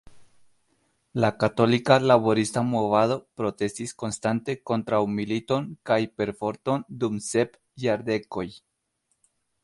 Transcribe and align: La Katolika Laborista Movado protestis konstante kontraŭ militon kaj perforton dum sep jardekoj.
La 1.23 1.29
Katolika 1.41 1.97
Laborista 2.11 2.61
Movado 2.69 3.17
protestis 3.41 3.93
konstante 4.03 4.55
kontraŭ 4.71 5.01
militon 5.19 5.67
kaj 5.91 5.99
perforton 6.21 6.87
dum 7.05 7.21
sep 7.27 7.53
jardekoj. 7.85 8.47